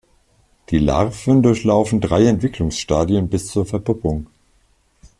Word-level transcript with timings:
Die 0.71 0.79
Larven 0.79 1.43
durchlaufen 1.43 2.01
drei 2.01 2.25
Entwicklungsstadien 2.25 3.29
bis 3.29 3.49
zur 3.49 3.67
Verpuppung. 3.67 4.25